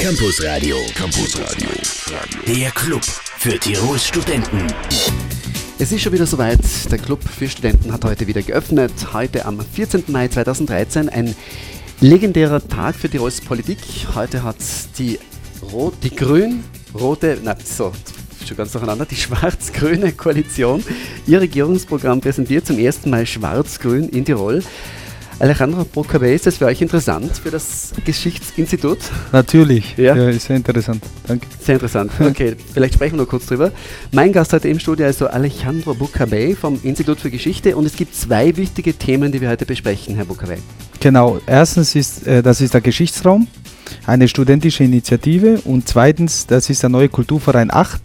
Campus 0.00 0.42
Radio. 0.42 0.78
Campus 0.94 1.38
Radio. 1.38 1.68
Der 2.46 2.70
Club 2.70 3.02
für 3.04 3.58
Tirols 3.58 4.08
Studenten. 4.08 4.66
Es 5.78 5.92
ist 5.92 6.00
schon 6.00 6.14
wieder 6.14 6.24
soweit. 6.24 6.58
Der 6.90 6.96
Club 6.96 7.22
für 7.22 7.46
Studenten 7.46 7.92
hat 7.92 8.02
heute 8.06 8.26
wieder 8.26 8.40
geöffnet. 8.40 8.92
Heute 9.12 9.44
am 9.44 9.60
14. 9.60 10.04
Mai 10.06 10.28
2013 10.28 11.10
ein 11.10 11.36
legendärer 12.00 12.66
Tag 12.66 12.94
für 12.94 13.10
Tirols 13.10 13.42
Politik. 13.42 13.76
Heute 14.14 14.42
hat 14.42 14.56
die 14.96 15.18
Rot, 15.70 15.92
die 16.02 16.16
Grün, 16.16 16.64
rote, 16.98 17.36
na 17.44 17.54
so, 17.62 17.92
schon 18.46 18.56
ganz 18.56 18.72
durcheinander, 18.72 19.04
die 19.04 19.16
schwarz-grüne 19.16 20.12
Koalition 20.12 20.82
ihr 21.26 21.42
Regierungsprogramm 21.42 22.22
präsentiert. 22.22 22.66
Zum 22.66 22.78
ersten 22.78 23.10
Mal 23.10 23.26
schwarz-grün 23.26 24.08
in 24.08 24.24
Tirol. 24.24 24.62
Alejandro 25.40 25.86
Bocabe, 25.86 26.30
ist 26.30 26.46
das 26.46 26.58
für 26.58 26.66
euch 26.66 26.82
interessant, 26.82 27.34
für 27.38 27.50
das 27.50 27.92
Geschichtsinstitut? 28.04 28.98
Natürlich, 29.32 29.96
Ja. 29.96 30.14
ja, 30.14 30.28
ist 30.28 30.46
sehr 30.46 30.56
interessant. 30.56 31.02
Danke. 31.26 31.46
Sehr 31.64 31.76
interessant. 31.76 32.12
Okay, 32.20 32.54
vielleicht 32.74 32.94
sprechen 32.94 33.16
wir 33.16 33.22
noch 33.22 33.28
kurz 33.28 33.46
drüber. 33.46 33.72
Mein 34.12 34.32
Gast 34.34 34.52
heute 34.52 34.68
im 34.68 34.78
Studio 34.78 35.06
also 35.06 35.28
Alejandro 35.28 35.94
Bucabey 35.94 36.54
vom 36.54 36.78
Institut 36.82 37.20
für 37.20 37.30
Geschichte 37.30 37.74
und 37.74 37.86
es 37.86 37.96
gibt 37.96 38.14
zwei 38.14 38.54
wichtige 38.58 38.92
Themen, 38.92 39.32
die 39.32 39.40
wir 39.40 39.48
heute 39.48 39.64
besprechen, 39.64 40.14
Herr 40.14 40.26
Bucabey. 40.26 40.58
Genau, 41.00 41.40
erstens 41.46 41.94
ist, 41.94 42.26
äh, 42.26 42.42
das 42.42 42.60
ist 42.60 42.74
der 42.74 42.82
Geschichtsraum, 42.82 43.48
eine 44.06 44.28
studentische 44.28 44.84
Initiative 44.84 45.62
und 45.64 45.88
zweitens, 45.88 46.46
das 46.46 46.68
ist 46.68 46.82
der 46.82 46.90
neue 46.90 47.08
Kulturverein 47.08 47.72
8 47.72 47.98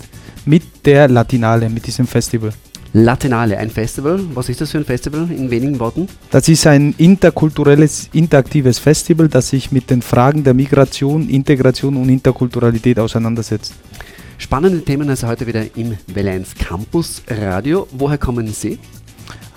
mit 0.46 0.64
der 0.86 1.10
Latinale, 1.10 1.70
mit 1.70 1.86
diesem 1.86 2.08
Festival. 2.08 2.54
Latinale, 2.98 3.58
ein 3.58 3.70
Festival. 3.70 4.22
Was 4.34 4.48
ist 4.48 4.62
das 4.62 4.72
für 4.72 4.78
ein 4.78 4.86
Festival 4.86 5.28
in 5.30 5.52
wenigen 5.52 5.78
Worten? 5.82 6.08
Das 6.32 6.48
ist 6.48 6.66
ein 6.66 6.96
interkulturelles, 6.98 8.10
interaktives 8.14 8.80
Festival, 8.80 9.28
das 9.28 9.50
sich 9.50 9.70
mit 9.74 9.90
den 9.90 10.02
Fragen 10.02 10.46
der 10.46 10.54
Migration, 10.54 11.28
Integration 11.28 11.98
und 11.98 12.08
Interkulturalität 12.08 12.98
auseinandersetzt. 12.98 13.74
Spannende 14.38 14.82
Themen 14.82 15.10
also 15.10 15.28
heute 15.28 15.46
wieder 15.46 15.64
im 15.76 15.98
Valenz 16.08 16.56
Campus 16.56 17.22
Radio. 17.28 17.86
Woher 17.92 18.18
kommen 18.18 18.48
Sie? 18.48 18.80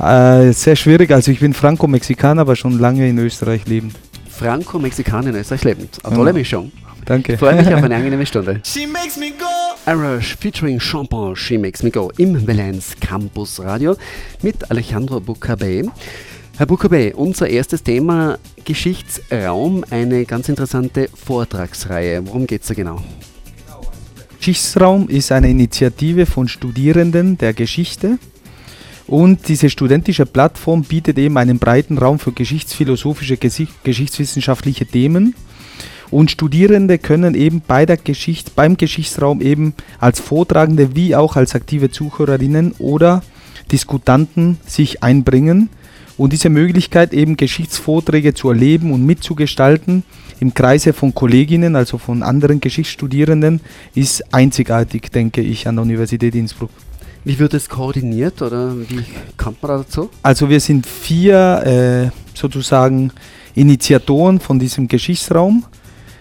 Äh, 0.00 0.50
sehr 0.52 0.74
schwierig, 0.74 1.12
also 1.12 1.30
ich 1.30 1.38
bin 1.38 1.54
Franco-Mexikaner, 1.54 2.40
aber 2.40 2.56
schon 2.56 2.80
lange 2.80 3.08
in 3.08 3.18
Österreich 3.18 3.66
lebend. 3.68 3.94
Franco-Mexikaner 4.30 5.30
in 5.30 5.36
Österreich 5.36 5.62
lebend. 5.62 5.98
Eine 6.04 6.12
Ja. 6.12 6.16
tolle 6.18 6.32
Mischung. 6.32 6.72
Danke. 7.04 7.34
Ich 7.34 7.38
freue 7.38 7.54
mich 7.54 7.72
auf 7.72 7.84
eine 7.84 7.94
angenehme 7.94 8.26
Stunde. 8.26 8.60
She 8.64 8.84
makes 8.84 9.16
me 9.16 9.30
go. 9.38 9.67
Arash 9.88 10.36
featuring 10.36 10.78
Champagne 10.78 11.34
She 11.34 11.56
Makes 11.56 11.82
Me 11.82 11.90
Go 11.90 12.12
im 12.18 12.46
Valenz 12.46 12.94
Campus 13.00 13.58
Radio 13.58 13.96
mit 14.42 14.70
Alejandro 14.70 15.18
Bucabey. 15.18 15.88
Herr 16.58 16.66
Bucabey, 16.66 17.14
unser 17.14 17.48
erstes 17.48 17.82
Thema 17.82 18.38
Geschichtsraum, 18.66 19.86
eine 19.88 20.26
ganz 20.26 20.50
interessante 20.50 21.08
Vortragsreihe. 21.14 22.26
Worum 22.26 22.46
geht 22.46 22.60
es 22.60 22.68
da 22.68 22.74
genau? 22.74 23.00
Geschichtsraum 24.36 25.08
ist 25.08 25.32
eine 25.32 25.48
Initiative 25.48 26.26
von 26.26 26.48
Studierenden 26.48 27.38
der 27.38 27.54
Geschichte 27.54 28.18
und 29.06 29.48
diese 29.48 29.70
studentische 29.70 30.26
Plattform 30.26 30.82
bietet 30.82 31.16
eben 31.16 31.38
einen 31.38 31.58
breiten 31.58 31.96
Raum 31.96 32.18
für 32.18 32.32
geschichtsphilosophische, 32.32 33.38
geschichtswissenschaftliche 33.38 34.84
Themen 34.84 35.34
und 36.10 36.30
Studierende 36.30 36.98
können 36.98 37.34
eben 37.34 37.62
bei 37.66 37.86
der 37.86 37.96
Geschicht, 37.96 38.56
beim 38.56 38.76
Geschichtsraum 38.76 39.40
eben 39.40 39.74
als 39.98 40.20
Vortragende 40.20 40.94
wie 40.96 41.14
auch 41.14 41.36
als 41.36 41.54
aktive 41.54 41.90
Zuhörerinnen 41.90 42.74
oder 42.78 43.22
Diskutanten 43.70 44.58
sich 44.66 45.02
einbringen 45.02 45.68
und 46.16 46.32
diese 46.32 46.50
Möglichkeit 46.50 47.12
eben 47.12 47.36
Geschichtsvorträge 47.36 48.34
zu 48.34 48.48
erleben 48.48 48.92
und 48.92 49.04
mitzugestalten 49.04 50.02
im 50.40 50.54
Kreise 50.54 50.92
von 50.92 51.14
Kolleginnen, 51.14 51.76
also 51.76 51.98
von 51.98 52.22
anderen 52.22 52.60
Geschichtsstudierenden, 52.60 53.60
ist 53.94 54.34
einzigartig, 54.34 55.10
denke 55.10 55.40
ich, 55.40 55.66
an 55.68 55.76
der 55.76 55.82
Universität 55.82 56.34
Innsbruck. 56.34 56.70
Wie 57.24 57.38
wird 57.38 57.54
es 57.54 57.68
koordiniert 57.68 58.40
oder 58.42 58.74
wie 58.88 59.04
kommt 59.36 59.62
man 59.62 59.70
da 59.70 59.78
dazu? 59.78 60.10
Also 60.22 60.48
wir 60.48 60.60
sind 60.60 60.86
vier 60.86 62.10
äh, 62.12 62.36
sozusagen 62.36 63.12
Initiatoren 63.54 64.40
von 64.40 64.58
diesem 64.58 64.88
Geschichtsraum. 64.88 65.64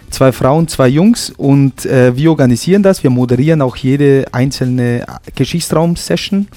Zwei 0.10 0.32
Frauen, 0.32 0.68
zwei 0.68 0.88
Jungs 0.88 1.30
und 1.30 1.86
äh, 1.86 2.16
wir 2.16 2.30
organisieren 2.30 2.82
das. 2.82 3.04
Wir 3.04 3.10
moderieren 3.10 3.62
auch 3.62 3.76
jede 3.76 4.26
einzelne 4.32 5.06
Geschichtsraum-Session. 5.36 6.48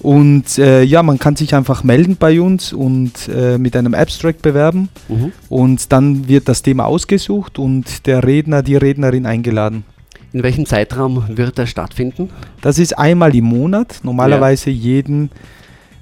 Und 0.00 0.58
äh, 0.58 0.82
ja, 0.84 1.02
man 1.02 1.18
kann 1.18 1.34
sich 1.34 1.54
einfach 1.54 1.82
melden 1.82 2.16
bei 2.18 2.40
uns 2.40 2.72
und 2.72 3.28
äh, 3.28 3.58
mit 3.58 3.74
einem 3.74 3.94
Abstract 3.94 4.42
bewerben. 4.42 4.88
Mhm. 5.08 5.32
Und 5.48 5.92
dann 5.92 6.28
wird 6.28 6.48
das 6.48 6.62
Thema 6.62 6.84
ausgesucht 6.84 7.58
und 7.58 8.06
der 8.06 8.22
Redner, 8.22 8.62
die 8.62 8.76
Rednerin 8.76 9.26
eingeladen. 9.26 9.84
In 10.32 10.42
welchem 10.42 10.66
Zeitraum 10.66 11.24
wird 11.28 11.58
das 11.58 11.70
stattfinden? 11.70 12.30
Das 12.60 12.78
ist 12.78 12.96
einmal 12.96 13.34
im 13.34 13.46
Monat, 13.46 14.00
normalerweise 14.02 14.70
jeden 14.70 15.30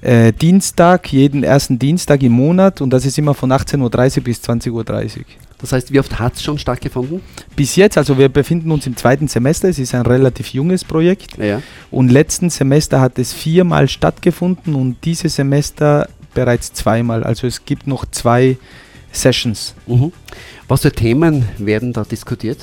äh, 0.01 0.33
Dienstag, 0.33 1.13
jeden 1.13 1.43
ersten 1.43 1.79
Dienstag 1.79 2.23
im 2.23 2.33
Monat 2.33 2.81
und 2.81 2.91
das 2.91 3.07
ist 3.07 3.19
immer 3.19 3.35
von 3.35 3.51
18.30 3.51 4.19
Uhr 4.19 4.25
bis 4.25 4.41
20.30 4.41 4.73
Uhr. 4.73 5.25
Das 5.59 5.73
heißt, 5.73 5.93
wie 5.93 5.99
oft 6.01 6.19
hat 6.19 6.35
es 6.35 6.43
schon 6.43 6.59
stattgefunden? 6.59 7.23
Bis 7.57 7.77
jetzt, 7.77 7.97
also 7.97 8.19
wir 8.19 8.29
befinden 8.29 8.71
uns 8.71 8.87
im 8.87 8.97
zweiten 8.97 9.27
Semester, 9.27 9.69
es 9.69 9.79
ist 9.79 9.95
ein 9.95 10.03
relativ 10.05 10.49
junges 10.49 10.85
Projekt 10.85 11.39
Ja. 11.39 11.63
und 11.91 12.11
letzten 12.11 12.51
Semester 12.51 13.01
hat 13.01 13.19
es 13.19 13.33
viermal 13.33 13.89
stattgefunden 13.89 14.75
und 14.75 14.97
dieses 15.05 15.35
Semester 15.37 16.09
bereits 16.35 16.73
zweimal. 16.75 17.25
Also 17.25 17.47
es 17.47 17.65
gibt 17.65 17.87
noch 17.87 18.05
zwei 18.11 18.59
Sessions. 19.13 19.75
Mhm. 19.87 20.13
Was 20.69 20.83
für 20.83 20.93
Themen 20.93 21.47
werden 21.59 21.93
da 21.95 22.05
diskutiert? 22.05 22.59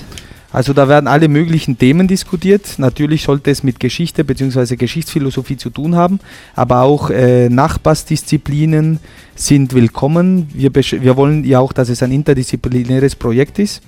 Also 0.54 0.72
da 0.72 0.88
werden 0.88 1.08
alle 1.08 1.28
möglichen 1.28 1.80
Themen 1.80 2.08
diskutiert. 2.08 2.76
Natürlich 2.78 3.24
sollte 3.24 3.50
es 3.50 3.64
mit 3.64 3.80
Geschichte 3.80 4.24
bzw. 4.24 4.76
Geschichtsphilosophie 4.76 5.58
zu 5.58 5.72
tun 5.72 5.96
haben, 5.96 6.20
aber 6.56 6.84
auch 6.84 7.10
äh, 7.10 7.50
Nachbarsdisziplinen 7.50 9.00
sind 9.36 9.74
willkommen. 9.74 10.48
Wir, 10.54 10.72
wir 10.76 11.18
wollen 11.18 11.44
ja 11.44 11.60
auch, 11.60 11.74
dass 11.74 11.90
es 11.90 12.04
ein 12.04 12.12
interdisziplinäres 12.12 13.16
Projekt 13.16 13.58
ist. 13.58 13.82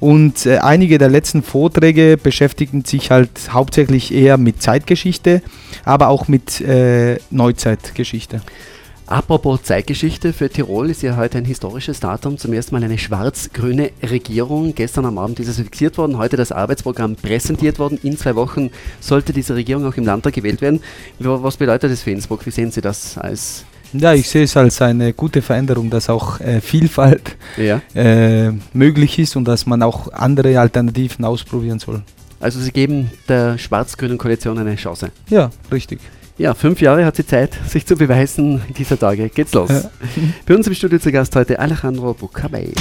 Und 0.00 0.46
äh, 0.46 0.56
einige 0.58 0.96
der 0.96 1.10
letzten 1.10 1.42
Vorträge 1.42 2.16
beschäftigen 2.16 2.82
sich 2.86 3.10
halt 3.10 3.30
hauptsächlich 3.50 4.12
eher 4.12 4.38
mit 4.38 4.62
Zeitgeschichte, 4.62 5.42
aber 5.84 6.08
auch 6.08 6.28
mit 6.28 6.62
äh, 6.62 7.18
Neuzeitgeschichte. 7.30 8.40
Apropos 9.08 9.62
Zeitgeschichte, 9.62 10.32
für 10.32 10.50
Tirol 10.50 10.90
ist 10.90 11.00
ja 11.02 11.16
heute 11.16 11.38
ein 11.38 11.44
historisches 11.44 12.00
Datum. 12.00 12.38
Zum 12.38 12.52
ersten 12.52 12.74
Mal 12.74 12.82
eine 12.82 12.98
schwarz-grüne 12.98 13.90
Regierung. 14.02 14.74
Gestern 14.74 15.04
am 15.04 15.18
Abend 15.18 15.38
ist 15.38 15.46
es 15.46 15.58
fixiert 15.58 15.96
worden, 15.96 16.18
heute 16.18 16.36
das 16.36 16.50
Arbeitsprogramm 16.50 17.14
präsentiert 17.14 17.78
worden. 17.78 18.00
In 18.02 18.18
zwei 18.18 18.34
Wochen 18.34 18.70
sollte 18.98 19.32
diese 19.32 19.54
Regierung 19.54 19.86
auch 19.86 19.96
im 19.96 20.04
Landtag 20.04 20.32
gewählt 20.34 20.60
werden. 20.60 20.80
Wa- 21.20 21.38
Was 21.40 21.56
bedeutet 21.56 21.92
das 21.92 22.02
für 22.02 22.10
Innsbruck? 22.10 22.44
Wie 22.46 22.50
sehen 22.50 22.72
Sie 22.72 22.80
das 22.80 23.16
als 23.16 23.64
Ja, 23.92 24.12
ich 24.12 24.28
sehe 24.28 24.42
es 24.42 24.56
als 24.56 24.82
eine 24.82 25.12
gute 25.12 25.40
Veränderung, 25.40 25.88
dass 25.88 26.10
auch 26.10 26.40
äh, 26.40 26.60
Vielfalt 26.60 27.36
ja. 27.56 27.80
äh, 27.94 28.50
möglich 28.72 29.20
ist 29.20 29.36
und 29.36 29.44
dass 29.44 29.66
man 29.66 29.84
auch 29.84 30.12
andere 30.12 30.58
Alternativen 30.58 31.24
ausprobieren 31.24 31.78
soll. 31.78 32.02
Also 32.40 32.58
Sie 32.60 32.72
geben 32.72 33.12
der 33.28 33.56
schwarz-grünen 33.56 34.18
Koalition 34.18 34.58
eine 34.58 34.74
Chance. 34.74 35.10
Ja, 35.30 35.50
richtig. 35.72 36.00
Ja, 36.38 36.52
fünf 36.52 36.82
Jahre 36.82 37.06
hat 37.06 37.16
sie 37.16 37.24
Zeit, 37.24 37.56
sich 37.66 37.86
zu 37.86 37.96
beweisen. 37.96 38.60
Dieser 38.76 38.98
Tage 38.98 39.30
geht's 39.30 39.54
los. 39.54 39.70
Ja. 39.70 39.90
Bei 40.44 40.54
uns 40.54 40.66
im 40.66 40.74
Studio 40.74 40.98
zu 40.98 41.10
Gast 41.10 41.34
heute 41.34 41.58
Alejandro 41.58 42.12
Bucabey. 42.12 42.74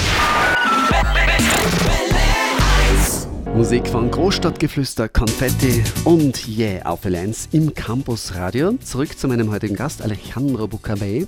Musik 3.55 3.87
von 3.87 4.11
Großstadtgeflüster, 4.11 5.07
Konfetti 5.07 5.81
und 6.03 6.45
Yeah 6.49 6.85
auf 6.85 7.05
L1 7.05 7.47
im 7.53 7.73
Campus 7.73 8.35
Radio. 8.35 8.73
Zurück 8.83 9.17
zu 9.17 9.29
meinem 9.29 9.49
heutigen 9.49 9.75
Gast 9.75 10.01
Alejandro 10.01 10.67
Bucabey. 10.67 11.25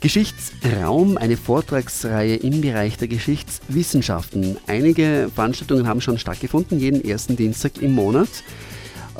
Geschichtsraum, 0.00 1.16
eine 1.16 1.36
Vortragsreihe 1.36 2.34
im 2.36 2.60
Bereich 2.60 2.96
der 2.96 3.06
Geschichtswissenschaften. 3.06 4.56
Einige 4.66 5.30
Veranstaltungen 5.32 5.86
haben 5.86 6.00
schon 6.00 6.18
stattgefunden, 6.18 6.80
jeden 6.80 7.04
ersten 7.04 7.36
Dienstag 7.36 7.80
im 7.80 7.94
Monat. 7.94 8.30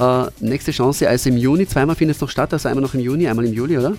Äh, 0.00 0.30
nächste 0.40 0.72
Chance 0.72 1.08
also 1.08 1.28
im 1.28 1.36
Juni, 1.36 1.66
zweimal 1.66 1.94
findet 1.94 2.16
es 2.16 2.20
noch 2.20 2.30
statt, 2.30 2.52
also 2.52 2.68
einmal 2.68 2.82
noch 2.82 2.94
im 2.94 3.00
Juni, 3.00 3.28
einmal 3.28 3.44
im 3.44 3.52
Juli, 3.52 3.76
oder? 3.76 3.92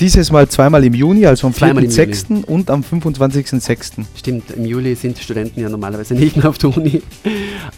Dieses 0.00 0.32
Mal 0.32 0.48
zweimal 0.48 0.82
im 0.82 0.94
Juni, 0.94 1.26
also 1.26 1.46
am 1.46 1.54
Zweimal 1.54 1.84
im 1.84 1.90
4.6. 1.90 2.44
und 2.44 2.70
am 2.70 2.80
25.6. 2.80 4.04
Stimmt, 4.16 4.50
im 4.50 4.64
Juli 4.64 4.94
sind 4.94 5.18
Studenten 5.18 5.60
ja 5.60 5.68
normalerweise 5.68 6.14
nicht 6.14 6.36
mehr 6.36 6.48
auf 6.48 6.58
der 6.58 6.76
Uni. 6.76 7.02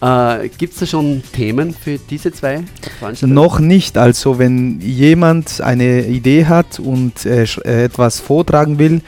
Äh, 0.01 0.49
Gibt 0.57 0.75
es 0.75 0.81
da 0.81 0.87
schon 0.87 1.23
Themen 1.33 1.75
für 1.75 1.99
diese 1.99 2.33
zwei 2.33 2.63
Veranstaltungen? 2.99 3.35
Noch 3.35 3.59
nicht, 3.59 3.99
also 3.99 4.39
wenn 4.39 4.81
jemand 4.81 5.61
eine 5.61 6.07
Idee 6.07 6.47
hat 6.47 6.79
und 6.79 7.27
äh, 7.27 7.43
äh, 7.43 7.85
etwas 7.85 8.21
vortragen 8.21 8.79
will, 8.79 9.03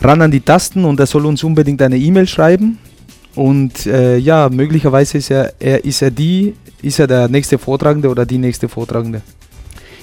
ran 0.00 0.22
an 0.22 0.30
die 0.30 0.40
Tasten 0.40 0.84
und 0.84 0.98
er 0.98 1.06
soll 1.06 1.26
uns 1.26 1.44
unbedingt 1.44 1.82
eine 1.82 1.98
E-Mail 1.98 2.26
schreiben. 2.26 2.78
Und 3.38 3.86
äh, 3.86 4.16
ja, 4.16 4.48
möglicherweise 4.48 5.18
ist 5.18 5.30
er, 5.30 5.52
er, 5.60 5.84
ist 5.84 6.02
er 6.02 6.10
die, 6.10 6.54
ist 6.82 6.98
er 6.98 7.06
der 7.06 7.28
nächste 7.28 7.56
Vortragende 7.56 8.08
oder 8.08 8.26
die 8.26 8.36
nächste 8.36 8.68
Vortragende. 8.68 9.22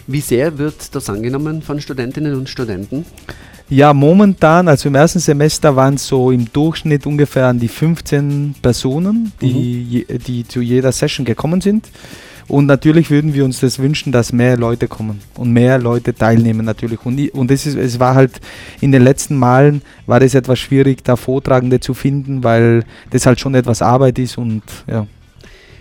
Wie 0.07 0.21
sehr 0.21 0.57
wird 0.57 0.95
das 0.95 1.09
angenommen 1.09 1.61
von 1.61 1.81
Studentinnen 1.81 2.33
und 2.33 2.47
Studenten? 2.47 3.05
Ja, 3.67 3.93
momentan, 3.93 4.69
also 4.69 4.87
im 4.87 4.95
ersten 4.95 5.19
Semester 5.19 5.75
waren 5.75 5.95
es 5.95 6.07
so 6.07 6.31
im 6.31 6.49
Durchschnitt 6.53 7.05
ungefähr 7.05 7.47
an 7.47 7.59
die 7.59 7.67
15 7.67 8.55
Personen, 8.61 9.33
die, 9.41 9.83
je, 9.83 10.05
die 10.17 10.47
zu 10.47 10.61
jeder 10.61 10.93
Session 10.93 11.25
gekommen 11.25 11.59
sind. 11.59 11.89
Und 12.47 12.67
natürlich 12.67 13.09
würden 13.09 13.33
wir 13.33 13.43
uns 13.43 13.59
das 13.59 13.79
wünschen, 13.79 14.11
dass 14.11 14.31
mehr 14.31 14.55
Leute 14.57 14.87
kommen 14.87 15.21
und 15.35 15.51
mehr 15.51 15.79
Leute 15.79 16.13
teilnehmen 16.13 16.65
natürlich. 16.65 17.03
Und, 17.03 17.19
und 17.31 17.49
es, 17.51 17.65
ist, 17.65 17.75
es 17.75 17.99
war 17.99 18.13
halt 18.13 18.39
in 18.81 18.91
den 18.91 19.01
letzten 19.01 19.35
Malen 19.35 19.81
war 20.05 20.21
es 20.21 20.35
etwas 20.35 20.59
schwierig, 20.59 21.03
da 21.03 21.15
Vortragende 21.15 21.79
zu 21.79 21.93
finden, 21.93 22.43
weil 22.43 22.83
das 23.09 23.25
halt 23.25 23.39
schon 23.39 23.55
etwas 23.55 23.81
Arbeit 23.81 24.19
ist 24.19 24.37
und 24.37 24.61
ja. 24.87 25.07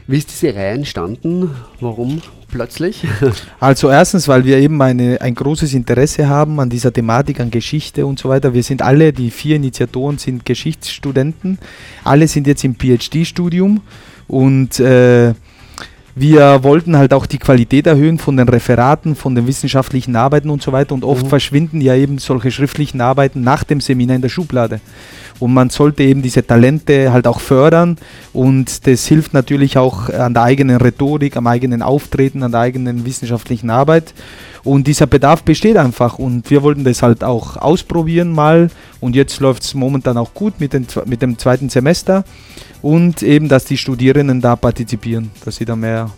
Wie 0.07 0.19
ist 0.19 0.31
diese 0.31 0.55
Reihe 0.55 0.75
entstanden? 0.75 1.51
Warum 1.81 2.21
plötzlich? 2.49 3.07
Also 3.61 3.89
erstens, 3.89 4.29
weil 4.29 4.45
wir 4.45 4.59
eben 4.59 4.81
eine, 4.83 5.21
ein 5.21 5.35
großes 5.35 5.73
Interesse 5.73 6.29
haben 6.29 6.61
an 6.61 6.69
dieser 6.69 6.93
Thematik, 6.93 7.41
an 7.41 7.51
Geschichte 7.51 8.05
und 8.05 8.19
so 8.19 8.29
weiter. 8.29 8.53
Wir 8.53 8.63
sind 8.63 8.83
alle, 8.83 9.13
die 9.13 9.31
vier 9.31 9.57
Initiatoren 9.57 10.19
sind 10.19 10.45
Geschichtsstudenten. 10.45 11.59
Alle 12.05 12.29
sind 12.29 12.47
jetzt 12.47 12.65
im 12.65 12.75
PhD-Studium 12.75 13.81
und 14.29 14.79
äh, 14.81 15.33
wir 16.17 16.63
wollten 16.63 16.97
halt 16.97 17.13
auch 17.13 17.27
die 17.27 17.39
Qualität 17.39 17.87
erhöhen 17.87 18.19
von 18.19 18.37
den 18.37 18.49
Referaten, 18.49 19.17
von 19.17 19.35
den 19.35 19.47
wissenschaftlichen 19.47 20.15
Arbeiten 20.15 20.49
und 20.49 20.63
so 20.63 20.71
weiter. 20.73 20.95
Und 20.95 21.05
oft 21.05 21.25
Mhm. 21.25 21.29
verschwinden 21.29 21.81
ja 21.81 21.95
eben 21.95 22.19
solche 22.19 22.51
schriftlichen 22.51 23.01
Arbeiten 23.01 23.41
nach 23.41 23.65
dem 23.65 23.81
Seminar 23.81 24.17
in 24.17 24.23
der 24.23 24.29
Schublade. 24.29 24.81
Und 25.41 25.53
man 25.53 25.71
sollte 25.71 26.05
eben 26.05 26.23
diese 26.23 26.47
Talente 26.47 27.13
halt 27.13 27.27
auch 27.27 27.41
fördern. 27.41 27.97
Und 28.33 28.87
das 28.87 29.07
hilft 29.07 29.35
natürlich 29.35 29.77
auch 29.77 30.09
an 30.09 30.35
der 30.35 30.45
eigenen 30.45 30.77
Rhetorik, 30.77 31.37
am 31.37 31.49
eigenen 31.49 31.83
Auftreten, 31.83 32.45
an 32.45 32.53
der 32.53 32.61
eigenen 32.61 33.05
wissenschaftlichen 33.05 33.71
Arbeit. 33.71 34.15
Und 34.65 34.87
dieser 34.87 35.07
Bedarf 35.07 35.43
besteht 35.43 35.77
einfach. 35.77 36.19
Und 36.19 36.51
wir 36.51 36.63
wollten 36.63 36.85
das 36.85 37.03
halt 37.03 37.23
auch 37.23 37.57
ausprobieren 37.57 38.33
mal. 38.33 38.71
Und 39.01 39.15
jetzt 39.15 39.39
läuft 39.41 39.63
es 39.63 39.75
momentan 39.75 40.17
auch 40.17 40.33
gut 40.33 40.59
mit, 40.59 40.73
den, 40.73 40.87
mit 41.05 41.23
dem 41.23 41.39
zweiten 41.39 41.69
Semester. 41.69 42.25
Und 42.81 43.23
eben, 43.23 43.49
dass 43.49 43.67
die 43.67 43.77
Studierenden 43.77 44.41
da 44.41 44.57
partizipieren, 44.57 45.31
dass 45.45 45.57
sie 45.57 45.65
da 45.65 45.77
mehr 45.77 46.11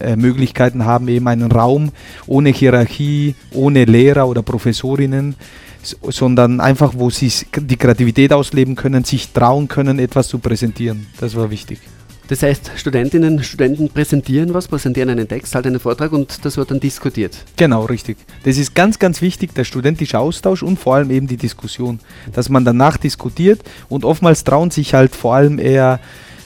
äh, 0.00 0.14
Möglichkeiten 0.14 0.84
haben, 0.84 1.08
eben 1.08 1.26
einen 1.26 1.50
Raum 1.50 1.90
ohne 2.26 2.50
Hierarchie, 2.50 3.34
ohne 3.52 3.84
Lehrer 3.84 4.28
oder 4.28 4.42
Professorinnen, 4.42 5.34
sondern 5.82 6.60
einfach, 6.60 6.94
wo 6.96 7.10
sie 7.10 7.32
die 7.56 7.76
Kreativität 7.76 8.32
ausleben 8.32 8.76
können, 8.76 9.04
sich 9.04 9.32
trauen 9.32 9.68
können, 9.68 9.98
etwas 9.98 10.28
zu 10.28 10.38
präsentieren. 10.38 11.06
Das 11.18 11.34
war 11.34 11.50
wichtig. 11.50 11.80
Das 12.28 12.42
heißt, 12.42 12.72
Studentinnen, 12.76 13.42
Studenten 13.42 13.88
präsentieren 13.88 14.52
was, 14.52 14.68
präsentieren 14.68 15.08
einen 15.08 15.26
Text, 15.26 15.54
halten 15.54 15.68
einen 15.68 15.80
Vortrag 15.80 16.12
und 16.12 16.44
das 16.44 16.58
wird 16.58 16.70
dann 16.70 16.78
diskutiert. 16.78 17.44
Genau, 17.56 17.86
richtig. 17.86 18.18
Das 18.44 18.58
ist 18.58 18.74
ganz, 18.74 18.98
ganz 18.98 19.22
wichtig, 19.22 19.54
der 19.54 19.64
studentische 19.64 20.18
Austausch 20.18 20.62
und 20.62 20.78
vor 20.78 20.96
allem 20.96 21.10
eben 21.10 21.26
die 21.26 21.38
Diskussion, 21.38 22.00
dass 22.34 22.50
man 22.50 22.66
danach 22.66 22.98
diskutiert 22.98 23.62
und 23.88 24.04
oftmals 24.04 24.44
trauen 24.44 24.70
sich 24.70 24.92
halt 24.92 25.16
vor 25.16 25.34
allem 25.34 25.58
eher 25.58 26.00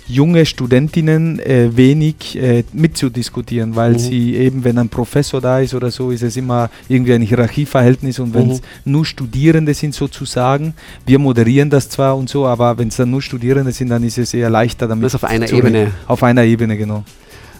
junge 0.08 0.44
Studentinnen 0.46 1.38
äh, 1.38 1.76
wenig 1.76 2.37
äh, 2.37 2.64
mitzudiskutieren, 2.72 3.76
weil 3.76 3.93
Mhm. 3.93 3.99
sie 3.99 4.34
eben, 4.37 4.64
wenn 4.64 4.78
ein 4.78 4.88
Professor 4.88 5.40
da 5.40 5.60
ist 5.60 5.75
oder 5.75 5.90
so, 5.90 6.10
ist 6.10 6.22
es 6.22 6.37
immer 6.37 6.70
irgendwie 6.88 7.14
ein 7.14 7.22
Hierarchieverhältnis 7.22 8.19
und 8.19 8.34
wenn 8.34 8.50
es 8.50 8.60
Mhm. 8.60 8.93
nur 8.93 9.04
Studierende 9.06 9.75
sind 9.75 9.94
sozusagen, 9.94 10.75
wir 11.06 11.19
moderieren 11.19 11.70
das 11.70 11.88
zwar 11.88 12.16
und 12.16 12.28
so, 12.28 12.46
aber 12.46 12.76
wenn 12.78 12.88
es 12.88 12.96
dann 12.96 13.10
nur 13.10 13.22
Studierende 13.22 13.72
sind, 13.72 13.88
dann 13.90 14.02
ist 14.04 14.19
es 14.19 14.34
eher 14.34 14.50
leichter 14.50 14.88
damit. 14.88 15.04
Das 15.04 15.14
auf 15.14 15.25
einer 15.25 15.50
Ebene. 15.50 15.93
Auf 16.06 16.22
einer 16.22 16.43
Ebene, 16.44 16.76
genau. 16.76 17.04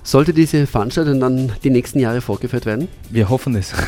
Sollte 0.05 0.33
diese 0.35 0.67
Veranstaltung 0.67 1.21
dann 1.21 1.53
die 1.63 1.71
nächsten 1.71 2.01
Jahre 2.01 2.21
fortgeführt 2.21 2.67
werden? 2.67 2.89
Wir 3.11 3.29
hoffen 3.29 3.55
es. 3.57 3.73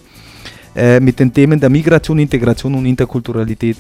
äh, 0.79 1.01
mit 1.01 1.19
den 1.19 1.33
Themen 1.33 1.59
der 1.59 1.69
Migration, 1.69 2.19
Integration 2.21 2.75
und 2.75 2.87
Interkulturalität. 2.87 3.77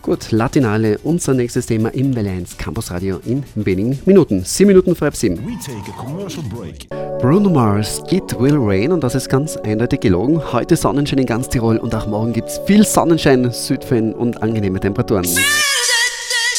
Gut, 0.00 0.30
Latinale, 0.30 0.98
unser 1.02 1.34
nächstes 1.34 1.66
Thema 1.66 1.92
im 1.92 2.16
1 2.16 2.56
Campus 2.56 2.90
Radio 2.90 3.20
in 3.26 3.42
wenigen 3.56 3.98
Minuten. 4.06 4.44
Sieben 4.44 4.68
Minuten 4.68 4.94
vor 4.94 5.06
halb 5.06 5.16
sieben. 5.16 5.36
We 5.38 5.58
take 5.58 5.90
a 5.90 6.02
commercial 6.02 6.44
break. 6.44 6.88
Bruno 7.20 7.50
Mars, 7.50 8.00
It 8.10 8.38
Will 8.38 8.56
Rain 8.56 8.92
und 8.92 9.02
das 9.02 9.14
ist 9.14 9.28
ganz 9.28 9.56
eindeutig 9.56 10.00
gelogen. 10.00 10.40
Heute 10.52 10.76
Sonnenschein 10.76 11.18
in 11.18 11.26
ganz 11.26 11.48
Tirol 11.48 11.76
und 11.76 11.94
auch 11.94 12.06
morgen 12.06 12.32
gibt 12.32 12.48
es 12.48 12.60
viel 12.66 12.86
Sonnenschein, 12.86 13.50
Südföhn 13.50 14.12
und 14.14 14.42
angenehme 14.42 14.80
Temperaturen. 14.80 15.26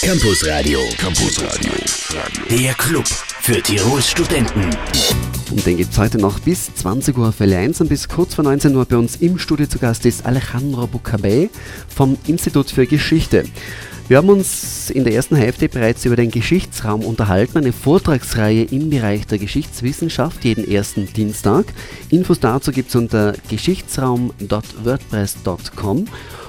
Campus 0.02 0.46
Radio. 0.46 0.80
Campus 0.98 1.42
Radio. 1.42 1.72
Der 2.52 2.74
Club 2.76 3.08
für 3.08 3.62
Tirols 3.62 4.10
Studenten. 4.10 4.70
Und 5.50 5.66
den 5.66 5.78
gibt 5.78 5.94
es 5.94 5.98
heute 5.98 6.18
noch 6.18 6.40
bis 6.40 6.74
20 6.76 7.18
Uhr 7.18 7.30
auf 7.30 7.40
Welle 7.40 7.58
1 7.58 7.80
und 7.82 7.88
bis 7.88 8.10
kurz 8.10 8.36
vor 8.36 8.44
19 8.44 8.76
Uhr 8.76 8.86
bei 8.86 8.98
uns 8.98 9.16
im 9.18 9.40
Studio 9.40 9.66
zu 9.66 9.80
Gast 9.80 10.06
ist 10.06 10.26
Alejandro 10.26 10.88
Bucabey 10.88 11.50
vom 11.88 12.18
Institut 12.28 12.70
für 12.70 12.86
Geschichte. 12.86 13.46
Wir 14.10 14.18
haben 14.18 14.28
uns 14.30 14.90
in 14.90 15.06
der 15.06 15.14
ersten 15.14 15.36
Hälfte 15.36 15.70
bereits 15.70 16.06
über 16.06 16.16
den 16.16 16.32
Geschichtsraum 16.32 17.04
unterhalten, 17.04 17.58
eine 17.58 17.74
Vortragsreihe 17.74 18.64
im 18.64 18.90
Bereich 18.90 19.28
der 19.28 19.38
Geschichtswissenschaft 19.38 20.44
jeden 20.44 20.68
ersten 20.70 21.06
Dienstag. 21.14 21.68
Infos 22.10 22.40
dazu 22.40 22.72
gibt 22.72 22.90
es 22.90 22.96
unter 22.96 23.34
geschichtsraum.wordpress.com. 23.50 26.06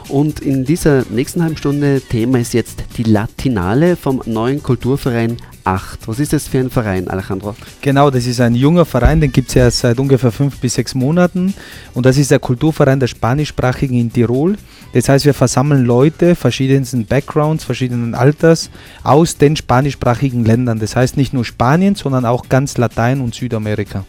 Und 0.09 0.41
in 0.41 0.65
dieser 0.65 1.05
nächsten 1.11 1.43
halben 1.43 1.59
Stunde 1.59 2.01
Thema 2.01 2.39
ist 2.39 2.55
jetzt 2.55 2.83
die 2.97 3.03
Latinale 3.03 3.95
vom 3.95 4.23
neuen 4.25 4.63
Kulturverein 4.63 5.37
8. 5.65 6.09
Was 6.09 6.19
ist 6.19 6.33
das 6.33 6.49
für 6.49 6.61
ein 6.61 6.71
Verein, 6.71 7.09
Alejandro? 7.09 7.55
Genau, 7.83 8.11
das 8.11 8.27
ist 8.27 8.41
ein 8.41 8.55
junger 8.55 8.87
Verein, 8.87 9.21
den 9.21 9.31
gibt 9.31 9.49
es 9.49 9.55
ja 9.55 9.71
seit 9.71 9.99
ungefähr 9.99 10.33
fünf 10.33 10.59
bis 10.61 10.75
sechs 10.75 10.95
Monaten. 10.95 11.53
Und 11.93 12.07
das 12.07 12.17
ist 12.17 12.31
der 12.31 12.39
Kulturverein 12.39 13.01
der 13.01 13.07
Spanischsprachigen 13.07 13.99
in 13.99 14.11
Tirol. 14.11 14.57
Das 14.95 15.11
heißt, 15.11 15.27
wir 15.27 15.35
versammeln 15.35 15.85
Leute 15.85 16.35
verschiedensten 16.35 17.05
Backgrounds, 17.05 17.65
verschiedenen 17.65 18.15
Alters 18.15 18.71
aus 19.05 19.37
den 19.37 19.57
spanischsprachigen 19.57 20.43
Ländern. 20.43 20.79
Das 20.79 20.97
heißt 20.97 21.19
nicht 21.19 21.35
nur 21.35 21.45
Spanien, 21.45 21.97
sondern 21.97 22.25
auch 22.25 22.49
ganz 22.49 22.79
Latein 22.79 23.21
und 23.21 23.35
Südamerika. 23.35 24.07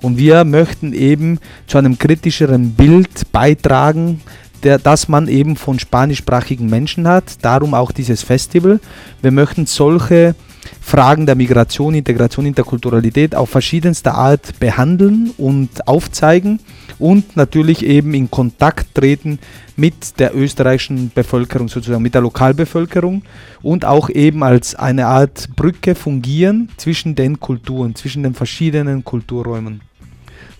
Und 0.00 0.16
wir 0.16 0.44
möchten 0.44 0.94
eben 0.94 1.38
zu 1.66 1.76
einem 1.76 1.98
kritischeren 1.98 2.72
Bild 2.72 3.30
beitragen, 3.30 4.20
der, 4.64 4.78
das 4.78 5.08
man 5.08 5.28
eben 5.28 5.56
von 5.56 5.78
spanischsprachigen 5.78 6.68
Menschen 6.68 7.06
hat. 7.08 7.24
Darum 7.42 7.74
auch 7.74 7.92
dieses 7.92 8.22
Festival. 8.22 8.80
Wir 9.22 9.30
möchten 9.30 9.66
solche 9.66 10.34
Fragen 10.80 11.26
der 11.26 11.34
Migration, 11.34 11.94
Integration, 11.94 12.46
Interkulturalität 12.46 13.34
auf 13.34 13.50
verschiedenste 13.50 14.14
Art 14.14 14.58
behandeln 14.58 15.32
und 15.36 15.86
aufzeigen 15.86 16.60
und 16.98 17.36
natürlich 17.36 17.84
eben 17.84 18.14
in 18.14 18.30
Kontakt 18.30 18.94
treten 18.94 19.38
mit 19.76 20.18
der 20.18 20.34
österreichischen 20.34 21.10
Bevölkerung, 21.14 21.68
sozusagen 21.68 22.02
mit 22.02 22.14
der 22.14 22.22
Lokalbevölkerung 22.22 23.22
und 23.62 23.84
auch 23.84 24.10
eben 24.10 24.42
als 24.42 24.74
eine 24.74 25.06
Art 25.06 25.48
Brücke 25.54 25.94
fungieren 25.94 26.68
zwischen 26.76 27.14
den 27.14 27.38
Kulturen, 27.38 27.94
zwischen 27.94 28.22
den 28.22 28.34
verschiedenen 28.34 29.04
Kulturräumen. 29.04 29.87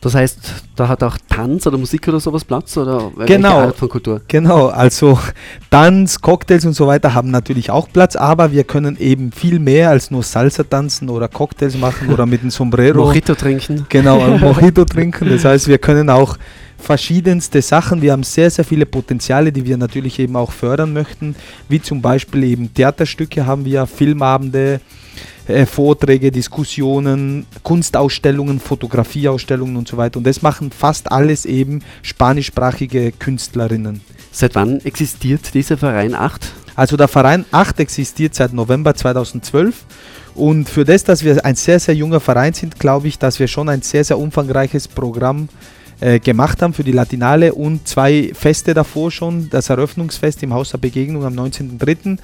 Das 0.01 0.15
heißt, 0.15 0.39
da 0.77 0.87
hat 0.87 1.03
auch 1.03 1.17
Tanz 1.29 1.67
oder 1.67 1.77
Musik 1.77 2.07
oder 2.07 2.21
sowas 2.21 2.45
Platz 2.45 2.77
oder 2.77 3.11
genau, 3.27 3.63
Art 3.63 3.77
von 3.77 3.89
Kultur? 3.89 4.21
Genau, 4.29 4.69
also 4.69 5.19
Tanz, 5.71 6.21
Cocktails 6.21 6.65
und 6.65 6.75
so 6.75 6.87
weiter 6.87 7.15
haben 7.15 7.33
natürlich 7.33 7.71
auch 7.71 7.89
Platz, 7.93 8.15
aber 8.15 8.53
wir 8.53 8.63
können 8.63 8.97
eben 8.99 9.33
viel 9.33 9.59
mehr 9.59 9.91
als 9.91 10.13
nur 10.13 10.23
Salsa 10.23 10.63
tanzen 10.63 11.09
oder 11.09 11.27
Cocktails 11.27 11.77
machen 11.77 12.11
oder 12.11 12.27
mit 12.27 12.43
einem 12.43 12.51
Sombrero. 12.51 13.07
Mojito 13.07 13.35
trinken. 13.35 13.87
Genau, 13.89 14.21
Mojito 14.39 14.85
trinken. 14.85 15.31
Das 15.31 15.45
heißt, 15.45 15.67
wir 15.67 15.79
können 15.79 16.11
auch 16.11 16.37
verschiedenste 16.79 17.61
Sachen. 17.61 18.01
Wir 18.01 18.13
haben 18.13 18.23
sehr, 18.23 18.51
sehr 18.51 18.65
viele 18.65 18.87
Potenziale, 18.87 19.53
die 19.53 19.67
wir 19.67 19.77
natürlich 19.77 20.19
eben 20.19 20.37
auch 20.37 20.53
fördern 20.53 20.93
möchten, 20.93 21.35
wie 21.69 21.83
zum 21.83 22.01
Beispiel 22.01 22.45
eben 22.45 22.73
Theaterstücke 22.73 23.45
haben 23.45 23.65
wir, 23.65 23.87
Filmabende, 23.87 24.81
äh, 25.49 25.67
Vorträge, 25.67 26.31
Diskussionen, 26.31 27.47
Kunstausstellungen, 27.63 28.61
Fotografieausstellungen 28.61 29.77
und 29.77 29.89
so 29.89 29.97
weiter. 29.97 30.19
Und 30.19 30.27
das 30.27 30.43
machen 30.43 30.71
fast 30.71 31.11
alles 31.11 31.45
eben 31.45 31.83
spanischsprachige 32.03 33.13
Künstlerinnen. 33.13 34.01
Seit 34.31 34.55
wann 34.55 34.81
existiert 34.81 35.55
dieser 35.55 35.77
Verein 35.77 36.15
8? 36.15 36.53
Also 36.77 36.97
der 36.97 37.09
Verein 37.09 37.45
8 37.51 37.81
existiert 37.81 38.35
seit 38.35 38.53
November 38.53 38.95
2012 38.95 39.85
und 40.35 40.69
für 40.69 40.85
das, 40.85 41.03
dass 41.03 41.25
wir 41.25 41.45
ein 41.45 41.57
sehr, 41.57 41.81
sehr 41.81 41.97
junger 41.97 42.21
Verein 42.21 42.53
sind, 42.53 42.79
glaube 42.79 43.09
ich, 43.09 43.19
dass 43.19 43.41
wir 43.41 43.49
schon 43.49 43.69
ein 43.69 43.83
sehr, 43.83 44.05
sehr 44.05 44.19
umfangreiches 44.19 44.87
Programm 44.87 45.49
äh, 46.01 46.19
gemacht 46.19 46.63
haben 46.63 46.75
für 46.75 46.85
die 46.85 46.93
Latinale 46.93 47.55
und 47.55 47.89
zwei 47.89 48.31
Feste 48.35 48.75
davor 48.75 49.11
schon, 49.11 49.51
das 49.51 49.71
Eröffnungsfest 49.71 50.43
im 50.43 50.53
Haus 50.55 50.71
der 50.71 50.79
Begegnung 50.79 51.25
am 51.25 51.35
19.03., 51.35 52.19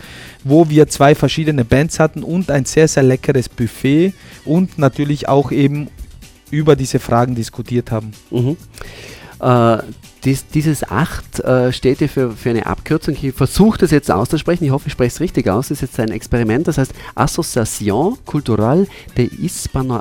wo 0.45 0.69
wir 0.69 0.89
zwei 0.89 1.15
verschiedene 1.15 1.65
Bands 1.65 1.99
hatten 1.99 2.23
und 2.23 2.51
ein 2.51 2.65
sehr, 2.65 2.89
sehr 2.89 3.03
leckeres 3.03 3.49
Buffet 3.49 4.13
und 4.45 4.79
natürlich 4.79 5.29
auch 5.29 5.51
eben 5.51 5.89
über 6.51 6.77
diese 6.77 6.99
Fragen 6.99 7.35
diskutiert 7.35 7.91
haben. 7.91 8.13
Mhm. 8.31 8.57
Äh, 9.41 9.79
dies, 10.25 10.47
dieses 10.47 10.89
8 10.89 11.41
äh, 11.41 11.73
steht 11.73 11.99
hier 11.99 12.09
für, 12.09 12.33
für 12.33 12.51
eine 12.51 12.67
Abkürzung. 12.67 13.15
Ich 13.21 13.35
versuche 13.35 13.79
das 13.79 13.91
jetzt 13.91 14.11
auszusprechen. 14.11 14.65
Ich 14.65 14.71
hoffe, 14.71 14.87
ich 14.87 14.93
spreche 14.93 15.15
es 15.15 15.21
richtig 15.21 15.49
aus. 15.49 15.69
Das 15.69 15.79
ist 15.79 15.83
jetzt 15.83 16.01
ein 16.01 16.11
Experiment. 16.11 16.67
Das 16.67 16.79
heißt 16.79 16.95
Associación 17.15 18.17
Cultural 18.25 18.87
de 19.17 19.29
Hispano 19.29 20.01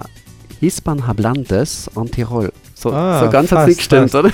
Hispanhablantes 0.62 1.90
en 1.98 2.10
Tirol. 2.10 2.54
So, 2.84 2.92
ah, 2.92 3.24
so 3.24 3.30
ganz 3.30 3.50
hat 3.50 3.62
es 3.62 3.68
nicht 3.68 3.78
gestimmt, 3.78 4.14
oder? 4.14 4.30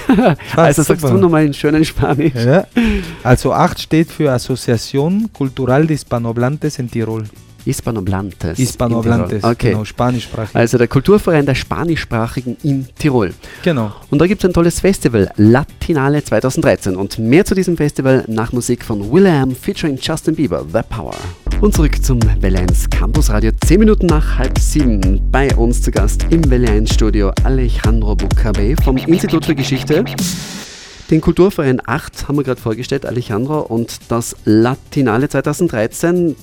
also 0.56 0.82
sagst 0.82 1.02
super. 1.02 1.14
du 1.14 1.20
nochmal 1.20 1.46
in 1.46 1.54
schönen 1.54 1.86
Spanisch. 1.86 2.34
Ja. 2.34 2.66
Also 3.24 3.54
8 3.54 3.80
steht 3.80 4.12
für 4.12 4.32
Asociación 4.32 5.32
Cultural 5.32 5.86
de 5.86 5.96
Hispanoblantes 5.96 6.80
en 6.80 6.90
Tirol. 6.90 7.26
Hispanohablantes. 7.64 8.58
Hispanohablantes, 8.58 9.44
okay. 9.44 9.72
genau, 9.72 9.86
spanischsprachig. 9.86 10.56
Also 10.56 10.80
der 10.80 10.88
Kulturverein 10.88 11.46
der 11.46 11.54
Spanischsprachigen 11.54 12.58
in 12.64 12.88
Tirol. 12.98 13.34
Genau. 13.64 13.92
Und 14.10 14.20
da 14.20 14.26
gibt 14.26 14.44
es 14.44 14.50
ein 14.50 14.54
tolles 14.54 14.80
Festival, 14.80 15.30
Latinale 15.36 16.24
2013. 16.24 16.96
Und 16.96 17.20
mehr 17.20 17.46
zu 17.46 17.54
diesem 17.54 17.78
Festival 17.78 18.24
nach 18.28 18.52
Musik 18.54 18.84
von 18.84 19.12
William 19.12 19.56
featuring 19.56 20.00
Justin 20.02 20.36
Bieber, 20.36 20.66
The 20.74 20.82
Power. 20.90 21.14
Und 21.62 21.74
zurück 21.74 22.02
zum 22.02 22.22
Welle 22.42 22.60
1 22.60 22.90
Campus 22.90 23.30
Radio. 23.30 23.52
10 23.66 23.80
Minuten 23.80 24.06
nach 24.06 24.38
halb 24.38 24.58
sieben. 24.58 25.30
Bei 25.30 25.54
uns 25.58 25.82
zu 25.82 25.92
Gast 25.92 26.26
im 26.30 26.50
Welle 26.50 26.72
1 26.72 26.94
Studio 26.94 27.34
Alejandro 27.44 28.16
Bucabe 28.16 28.76
vom 28.82 28.96
Institut 28.96 29.46
für 29.46 29.56
Geschichte. 29.56 30.06
Den 31.12 31.20
Kulturverein 31.20 31.82
8 31.86 32.30
haben 32.30 32.38
wir 32.38 32.46
gerade 32.46 32.62
vorgestellt, 32.62 33.06
Alejandro, 33.06 33.60
und 33.60 34.00
das 34.08 34.38
Latinale 34.46 35.28
2013 35.28 36.38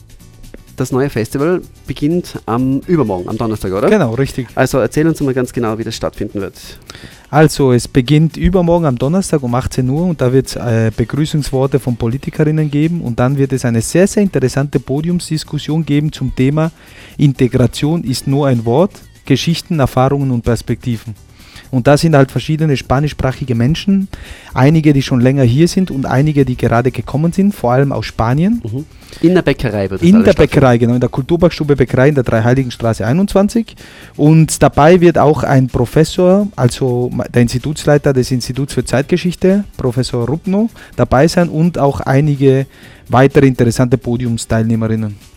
das 0.76 0.92
neue 0.92 1.11
Festival 1.11 1.62
beginnt 1.87 2.38
am 2.47 2.80
Übermorgen, 2.87 3.28
am 3.28 3.37
Donnerstag, 3.37 3.73
oder? 3.73 3.88
Genau, 3.88 4.14
richtig. 4.14 4.49
Also 4.54 4.78
erzähl 4.78 5.06
uns 5.06 5.21
mal 5.21 5.35
ganz 5.35 5.52
genau, 5.52 5.78
wie 5.78 5.85
das 5.85 5.97
stattfinden 5.97 6.40
wird. 6.40 6.54
Also 7.30 7.73
es 7.73 7.88
beginnt 7.88 8.37
übermorgen 8.37 8.87
am 8.87 8.99
Donnerstag 8.99 9.42
um 9.42 9.54
18 9.54 9.88
Uhr 9.88 10.04
und 10.04 10.21
da 10.21 10.33
wird 10.33 10.47
es 10.47 10.56
äh, 10.56 10.92
Begrüßungsworte 10.97 11.80
von 11.80 11.97
Politikerinnen 11.97 12.71
geben 12.71 13.00
und 13.00 13.18
dann 13.18 13.37
wird 13.37 13.52
es 13.52 13.64
eine 13.64 13.83
sehr, 13.83 14.06
sehr 14.06 14.23
interessante 14.23 14.78
Podiumsdiskussion 14.78 15.85
geben 15.85 16.12
zum 16.12 16.35
Thema 16.35 16.71
Integration 17.18 18.04
ist 18.04 18.26
nur 18.26 18.47
ein 18.47 18.64
Wort, 18.64 18.92
Geschichten, 19.25 19.80
Erfahrungen 19.80 20.30
und 20.30 20.42
Perspektiven. 20.42 21.14
Und 21.70 21.87
da 21.87 21.96
sind 21.96 22.16
halt 22.16 22.30
verschiedene 22.30 22.76
spanischsprachige 22.76 23.54
Menschen, 23.54 24.08
einige, 24.54 24.92
die 24.92 25.02
schon 25.02 25.20
länger 25.20 25.42
hier 25.42 25.68
sind 25.68 25.90
und 25.90 26.06
einige, 26.06 26.44
die 26.44 26.56
gerade 26.56 26.90
gekommen 26.90 27.32
sind, 27.32 27.54
vor 27.54 27.73
allem 27.73 27.92
aus 27.92 28.06
Spanien. 28.06 28.62
Mhm. 28.64 28.85
In 29.20 29.35
der 29.35 29.42
Bäckerei 29.42 29.88
wird 29.88 30.02
das 30.02 30.08
In 30.08 30.25
der 30.25 30.32
Bäckerei, 30.32 30.78
genau, 30.78 30.94
in 30.94 31.00
der 31.00 31.08
Kulturbackstube 31.08 31.76
Bäckerei 31.76 32.08
in 32.08 32.14
der 32.14 32.25
Dreiheiligenstraße 32.25 33.06
21. 33.06 33.76
Und 34.16 34.62
dabei 34.62 35.00
wird 35.00 35.18
auch 35.18 35.42
ein 35.42 35.68
Professor, 35.68 36.49
also 36.56 37.11
der 37.32 37.42
Institutsleiter 37.42 38.12
des 38.12 38.30
Instituts 38.30 38.75
für 38.75 38.85
Zeitgeschichte, 38.85 39.64
Professor 39.76 40.26
Rupno, 40.26 40.68
dabei 40.96 41.28
sein 41.28 41.49
und 41.49 41.78
auch 41.78 42.00
einige 42.00 42.66
weitere 43.08 43.46
interessante 43.46 43.96
Podiumsteilnehmerinnen. 43.96 45.36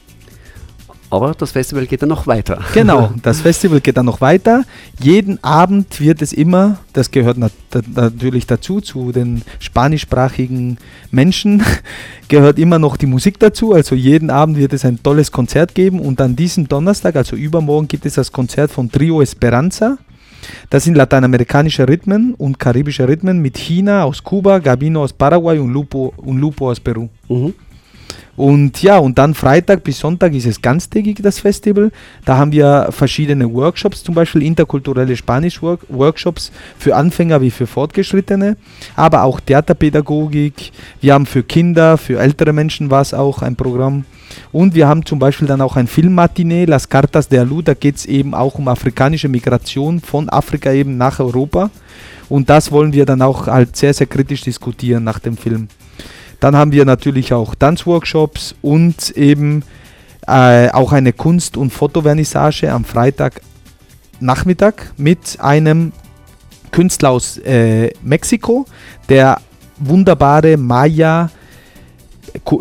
Aber 1.11 1.33
das 1.33 1.51
Festival 1.51 1.87
geht 1.87 2.01
dann 2.01 2.09
noch 2.09 2.27
weiter. 2.27 2.59
Genau, 2.73 3.11
das 3.23 3.41
Festival 3.41 3.81
geht 3.81 3.97
dann 3.97 4.05
noch 4.05 4.21
weiter. 4.21 4.63
Jeden 5.01 5.43
Abend 5.43 5.99
wird 5.99 6.21
es 6.21 6.33
immer, 6.33 6.77
das 6.93 7.09
gehört 7.09 7.37
nat 7.37 7.51
natürlich 7.95 8.45
dazu, 8.45 8.81
zu 8.81 9.11
den 9.11 9.41
spanischsprachigen 9.59 10.77
Menschen, 11.11 11.63
gehört 12.27 12.59
immer 12.59 12.77
noch 12.77 12.97
die 12.97 13.07
Musik 13.07 13.39
dazu. 13.39 13.73
Also 13.73 13.95
jeden 13.95 14.29
Abend 14.29 14.57
wird 14.57 14.73
es 14.73 14.85
ein 14.85 15.01
tolles 15.01 15.31
Konzert 15.31 15.73
geben 15.73 15.99
und 15.99 16.21
an 16.21 16.35
diesem 16.35 16.67
Donnerstag, 16.67 17.15
also 17.15 17.35
übermorgen, 17.35 17.87
gibt 17.87 18.05
es 18.05 18.13
das 18.13 18.31
Konzert 18.31 18.71
von 18.71 18.91
Trio 18.91 19.21
Esperanza. 19.21 19.97
Das 20.69 20.83
sind 20.83 20.95
lateinamerikanische 20.95 21.87
Rhythmen 21.87 22.33
und 22.35 22.59
karibische 22.59 23.07
Rhythmen 23.07 23.41
mit 23.41 23.57
China 23.57 24.03
aus 24.03 24.23
Kuba, 24.23 24.59
Gabino 24.59 25.03
aus 25.03 25.13
Paraguay 25.13 25.59
und 25.59 25.73
Lupo, 25.73 26.13
und 26.17 26.39
Lupo 26.39 26.69
aus 26.69 26.79
Peru. 26.79 27.09
Mhm. 27.27 27.53
Und 28.39 28.81
ja, 28.83 28.97
und 28.99 29.17
dann 29.17 29.33
Freitag 29.33 29.83
bis 29.83 29.99
Sonntag 29.99 30.33
ist 30.33 30.45
es 30.45 30.61
ganztägig 30.61 31.19
das 31.21 31.39
Festival. 31.39 31.91
Da 32.23 32.37
haben 32.37 32.53
wir 32.53 32.87
verschiedene 32.91 33.53
Workshops, 33.53 34.01
zum 34.01 34.15
Beispiel 34.15 34.43
interkulturelle 34.43 35.17
Spanisch-Workshops 35.17 36.49
für 36.77 36.95
Anfänger 36.95 37.41
wie 37.41 37.51
für 37.51 37.67
Fortgeschrittene, 37.67 38.55
aber 38.95 39.23
auch 39.23 39.41
Theaterpädagogik. 39.41 40.71
Wir 41.01 41.15
haben 41.15 41.25
für 41.25 41.43
Kinder, 41.43 41.97
für 41.97 42.17
ältere 42.17 42.53
Menschen 42.53 42.89
war 42.89 43.01
es 43.01 43.13
auch 43.13 43.41
ein 43.41 43.57
Programm. 43.57 44.05
Und 44.53 44.73
wir 44.73 44.87
haben 44.87 45.05
zum 45.05 45.19
Beispiel 45.19 45.49
dann 45.49 45.59
auch 45.59 45.75
ein 45.75 45.87
Filmmatinee, 45.87 46.63
Las 46.63 46.87
Cartas 46.87 47.27
de 47.27 47.39
Alu, 47.39 47.61
da 47.61 47.73
geht 47.73 47.97
es 47.97 48.05
eben 48.05 48.33
auch 48.33 48.57
um 48.57 48.69
afrikanische 48.69 49.27
Migration 49.27 49.99
von 49.99 50.29
Afrika 50.29 50.71
eben 50.71 50.95
nach 50.95 51.19
Europa. 51.19 51.71
Und 52.29 52.49
das 52.49 52.71
wollen 52.71 52.93
wir 52.93 53.05
dann 53.05 53.21
auch 53.21 53.47
halt 53.47 53.75
sehr, 53.75 53.93
sehr 53.93 54.07
kritisch 54.07 54.43
diskutieren 54.43 55.03
nach 55.03 55.19
dem 55.19 55.35
Film. 55.35 55.67
Dann 56.39 56.55
haben 56.55 56.71
wir 56.71 56.85
natürlich 56.85 57.33
auch 57.33 57.55
Tanzworkshops 57.55 58.55
und 58.61 59.11
eben 59.11 59.63
äh, 60.27 60.69
auch 60.69 60.91
eine 60.93 61.13
Kunst- 61.13 61.57
und 61.57 61.71
Fotovernissage 61.71 62.71
am 62.71 62.85
Freitag 62.85 63.41
Nachmittag 64.19 64.93
mit 64.97 65.37
einem 65.39 65.91
Künstler 66.71 67.11
aus 67.11 67.37
äh, 67.37 67.91
Mexiko, 68.03 68.65
der 69.07 69.41
wunderbare 69.77 70.57
Maya 70.57 71.29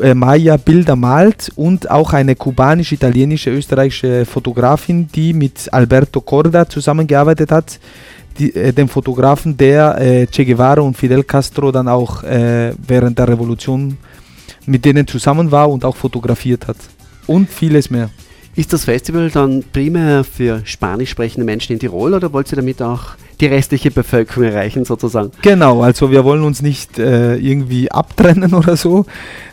äh, 0.00 0.14
Maya-Bilder 0.14 0.96
malt 0.96 1.52
und 1.56 1.90
auch 1.90 2.12
eine 2.12 2.34
kubanisch-italienische, 2.34 3.50
österreichische 3.50 4.24
Fotografin, 4.24 5.08
die 5.14 5.32
mit 5.32 5.72
Alberto 5.72 6.20
Corda 6.20 6.68
zusammengearbeitet 6.68 7.52
hat, 7.52 7.78
die, 8.38 8.54
äh, 8.54 8.72
dem 8.72 8.88
Fotografen, 8.88 9.56
der 9.56 9.98
äh, 10.00 10.26
Che 10.26 10.44
Guevara 10.44 10.80
und 10.80 10.96
Fidel 10.96 11.24
Castro 11.24 11.72
dann 11.72 11.88
auch 11.88 12.22
äh, 12.22 12.72
während 12.86 13.18
der 13.18 13.28
Revolution 13.28 13.96
mit 14.66 14.84
denen 14.84 15.06
zusammen 15.06 15.50
war 15.50 15.70
und 15.70 15.84
auch 15.84 15.96
fotografiert 15.96 16.68
hat. 16.68 16.76
Und 17.26 17.48
vieles 17.48 17.90
mehr. 17.90 18.10
Ist 18.58 18.72
das 18.72 18.86
Festival 18.86 19.30
dann 19.30 19.62
primär 19.72 20.24
für 20.24 20.62
spanisch 20.64 21.10
sprechende 21.10 21.44
Menschen 21.44 21.74
in 21.74 21.78
Tirol 21.78 22.12
oder 22.12 22.32
wollt 22.32 22.50
ihr 22.50 22.56
damit 22.56 22.82
auch 22.82 23.10
die 23.40 23.46
restliche 23.46 23.92
Bevölkerung 23.92 24.42
erreichen 24.42 24.84
sozusagen? 24.84 25.30
Genau, 25.42 25.82
also 25.82 26.10
wir 26.10 26.24
wollen 26.24 26.42
uns 26.42 26.60
nicht 26.60 26.98
äh, 26.98 27.36
irgendwie 27.36 27.88
abtrennen 27.88 28.54
oder 28.54 28.76
so. 28.76 29.06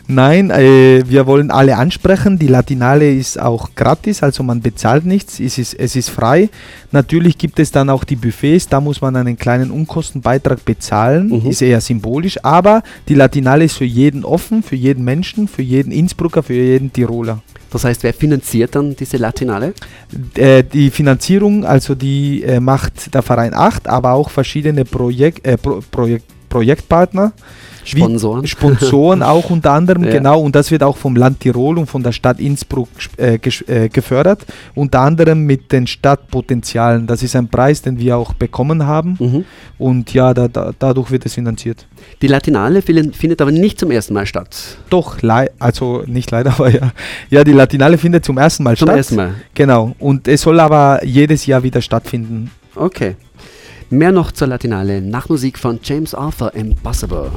Nein, 0.08 0.50
äh, 0.50 1.04
wir 1.06 1.24
wollen 1.28 1.52
alle 1.52 1.76
ansprechen. 1.76 2.40
Die 2.40 2.48
Latinale 2.48 3.08
ist 3.08 3.40
auch 3.40 3.76
gratis, 3.76 4.24
also 4.24 4.42
man 4.42 4.60
bezahlt 4.60 5.06
nichts, 5.06 5.38
es 5.38 5.56
ist, 5.56 5.74
es 5.74 5.94
ist 5.94 6.08
frei. 6.08 6.48
Natürlich 6.90 7.38
gibt 7.38 7.60
es 7.60 7.70
dann 7.70 7.90
auch 7.90 8.02
die 8.02 8.16
Buffets, 8.16 8.66
da 8.66 8.80
muss 8.80 9.00
man 9.00 9.14
einen 9.14 9.36
kleinen 9.38 9.70
Unkostenbeitrag 9.70 10.64
bezahlen, 10.64 11.28
mhm. 11.28 11.48
ist 11.48 11.62
eher 11.62 11.80
symbolisch, 11.80 12.44
aber 12.44 12.82
die 13.08 13.14
Latinale 13.14 13.66
ist 13.66 13.76
für 13.76 13.84
jeden 13.84 14.24
offen, 14.24 14.64
für 14.64 14.74
jeden 14.74 15.04
Menschen, 15.04 15.46
für 15.46 15.62
jeden 15.62 15.92
Innsbrucker, 15.92 16.42
für 16.42 16.54
jeden 16.54 16.92
Tiroler. 16.92 17.40
Das 17.76 17.84
heißt, 17.84 18.04
wer 18.04 18.14
finanziert 18.14 18.74
dann 18.74 18.96
diese 18.96 19.18
Latinale? 19.18 19.74
Äh, 20.34 20.64
die 20.64 20.90
Finanzierung, 20.90 21.66
also 21.66 21.94
die 21.94 22.42
äh, 22.42 22.58
macht 22.58 23.12
der 23.12 23.20
Verein 23.20 23.52
8, 23.52 23.86
aber 23.86 24.12
auch 24.12 24.30
verschiedene 24.30 24.86
Projek 24.86 25.46
äh, 25.46 25.58
Pro 25.58 25.82
Projek 25.90 26.22
Projektpartner. 26.48 27.32
Sponsoren. 27.86 28.46
Sponsoren 28.46 29.22
auch 29.22 29.50
unter 29.50 29.72
anderem, 29.72 30.04
ja. 30.04 30.10
genau. 30.10 30.40
Und 30.40 30.54
das 30.54 30.70
wird 30.70 30.82
auch 30.82 30.96
vom 30.96 31.16
Land 31.16 31.40
Tirol 31.40 31.78
und 31.78 31.86
von 31.86 32.02
der 32.02 32.12
Stadt 32.12 32.40
Innsbruck 32.40 32.88
äh, 33.16 33.38
äh, 33.66 33.88
gefördert. 33.88 34.44
Unter 34.74 35.00
anderem 35.00 35.44
mit 35.44 35.72
den 35.72 35.86
Stadtpotenzialen. 35.86 37.06
Das 37.06 37.22
ist 37.22 37.36
ein 37.36 37.48
Preis, 37.48 37.82
den 37.82 37.98
wir 37.98 38.16
auch 38.16 38.34
bekommen 38.34 38.86
haben. 38.86 39.16
Mhm. 39.18 39.44
Und 39.78 40.12
ja, 40.12 40.34
da, 40.34 40.48
da, 40.48 40.72
dadurch 40.78 41.10
wird 41.10 41.26
es 41.26 41.34
finanziert. 41.34 41.86
Die 42.22 42.26
Latinale 42.26 42.82
findet 42.82 43.40
aber 43.40 43.52
nicht 43.52 43.78
zum 43.78 43.90
ersten 43.90 44.14
Mal 44.14 44.26
statt. 44.26 44.78
Doch, 44.90 45.18
also 45.58 46.02
nicht 46.06 46.30
leider, 46.30 46.50
aber 46.58 46.70
ja. 46.70 46.92
Ja, 47.30 47.44
die 47.44 47.52
Latinale 47.52 47.98
findet 47.98 48.24
zum 48.24 48.38
ersten 48.38 48.62
Mal 48.62 48.76
zum 48.76 48.88
statt. 48.88 48.88
Zum 48.88 48.96
ersten 48.96 49.16
Mal. 49.16 49.34
Genau. 49.54 49.94
Und 49.98 50.28
es 50.28 50.42
soll 50.42 50.58
aber 50.60 51.04
jedes 51.04 51.46
Jahr 51.46 51.62
wieder 51.62 51.80
stattfinden. 51.80 52.50
Okay. 52.74 53.16
Mehr 53.88 54.10
noch 54.10 54.32
zur 54.32 54.48
Latinale 54.48 55.00
nach 55.00 55.28
Musik 55.28 55.58
von 55.58 55.78
James 55.82 56.14
Arthur 56.14 56.54
Impossible. 56.54 57.30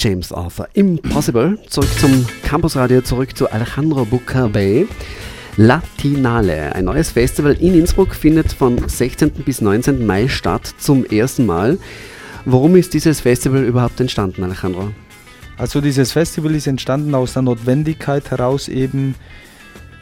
James 0.00 0.32
Arthur 0.32 0.66
Impossible. 0.72 1.58
Zurück 1.68 1.90
zum 1.98 2.26
Campusradio, 2.42 3.02
zurück 3.02 3.36
zu 3.36 3.50
Alejandro 3.50 4.06
Bucarbey. 4.06 4.88
Latinale, 5.58 6.74
ein 6.74 6.86
neues 6.86 7.10
Festival 7.10 7.52
in 7.60 7.74
Innsbruck, 7.74 8.14
findet 8.14 8.50
vom 8.50 8.78
16. 8.88 9.30
bis 9.44 9.60
19. 9.60 10.06
Mai 10.06 10.26
statt, 10.26 10.74
zum 10.78 11.04
ersten 11.04 11.44
Mal. 11.44 11.76
Warum 12.46 12.76
ist 12.76 12.94
dieses 12.94 13.20
Festival 13.20 13.62
überhaupt 13.62 14.00
entstanden, 14.00 14.42
Alejandro? 14.42 14.90
Also 15.58 15.82
dieses 15.82 16.12
Festival 16.12 16.54
ist 16.54 16.66
entstanden 16.66 17.14
aus 17.14 17.34
der 17.34 17.42
Notwendigkeit 17.42 18.30
heraus, 18.30 18.68
eben 18.68 19.14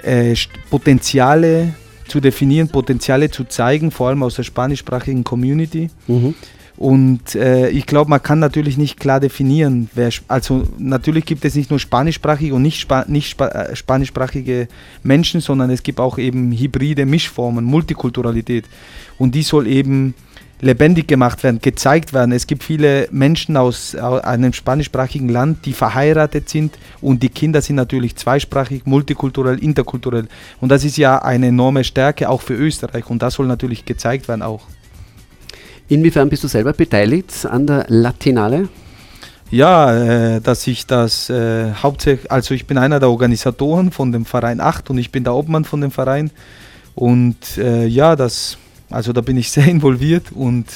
äh, 0.05 0.37
Potenziale 0.71 1.75
zu 2.07 2.21
definieren, 2.21 2.69
Potenziale 2.69 3.33
zu 3.33 3.43
zeigen, 3.43 3.90
vor 3.90 4.11
allem 4.11 4.23
aus 4.23 4.37
der 4.37 4.45
spanischsprachigen 4.45 5.25
Community. 5.25 5.90
Mhm. 6.07 6.37
Und 6.79 7.35
äh, 7.35 7.71
ich 7.71 7.87
glaube, 7.87 8.09
man 8.09 8.23
kann 8.23 8.39
natürlich 8.39 8.79
nicht 8.79 9.01
klar 9.01 9.19
definieren, 9.19 9.91
wer, 9.95 10.11
also 10.29 10.63
natürlich 10.79 11.25
gibt 11.25 11.45
es 11.45 11.57
nicht 11.57 11.71
nur 11.71 11.81
spanischsprachige 11.81 12.55
und 12.55 12.63
nicht, 12.63 12.79
Spa 12.79 13.05
nicht 13.09 13.31
Spa 13.31 13.49
äh, 13.49 13.75
spanischsprachige 13.75 14.69
Menschen, 15.03 15.41
sondern 15.41 15.71
es 15.71 15.83
gibt 15.83 15.99
auch 15.99 16.19
eben 16.19 16.53
hybride 16.53 17.05
Mischformen, 17.05 17.65
Multikulturalität. 17.65 18.65
Und 19.19 19.35
die 19.35 19.43
soll 19.43 19.67
eben 19.67 20.15
lebendig 20.61 21.09
gemacht 21.09 21.43
werden, 21.43 21.59
gezeigt 21.61 22.13
werden. 22.13 22.31
Es 22.31 22.47
gibt 22.47 22.63
viele 22.63 23.09
Menschen 23.11 23.57
aus 23.57 23.97
einem 23.97 24.53
spanischsprachigen 24.53 25.29
Land, 25.29 25.67
die 25.67 25.73
verheiratet 25.73 26.49
sind 26.49 26.79
und 27.01 27.25
die 27.25 27.29
Kinder 27.29 27.61
sind 27.61 27.75
natürlich 27.75 28.15
zweisprachig, 28.15 28.87
multikulturell, 28.87 29.59
interkulturell. 29.59 30.29
Und 30.61 30.69
das 30.69 30.85
ist 30.85 30.97
ja 30.97 31.19
eine 31.19 31.49
enorme 31.49 31.83
Stärke 31.83 32.29
auch 32.29 32.43
für 32.43 32.55
Österreich 32.55 33.11
und 33.11 33.21
das 33.21 33.35
soll 33.35 33.49
natürlich 33.49 33.85
gezeigt 33.85 34.29
werden 34.29 34.43
auch. 34.43 34.62
Inwiefern 35.88 36.29
bist 36.29 36.44
du 36.44 36.48
selber 36.48 36.74
beteiligt 36.74 37.46
an 37.46 37.66
der 37.66 37.87
Latinale? 37.88 38.68
Ja, 39.51 40.37
äh, 40.37 40.42
dass 40.42 40.66
ich 40.66 40.87
das 40.87 41.31
äh, 41.31 41.72
hauptsächlich, 41.72 42.31
also 42.31 42.53
ich 42.53 42.66
bin 42.66 42.77
einer 42.77 43.01
der 43.01 43.09
Organisatoren 43.09 43.90
von 43.90 44.12
dem 44.12 44.27
Verein 44.27 44.61
8 44.61 44.90
und 44.90 44.98
ich 44.98 45.11
bin 45.11 45.24
der 45.24 45.35
Obmann 45.35 45.64
von 45.64 45.81
dem 45.81 45.90
Verein. 45.90 46.31
Und 46.94 47.57
äh, 47.57 47.87
ja, 47.87 48.16
das, 48.16 48.59
also 48.90 49.14
da 49.14 49.22
bin 49.22 49.38
ich 49.38 49.51
sehr 49.55 49.66
involviert 49.66 50.27
und 50.35 50.66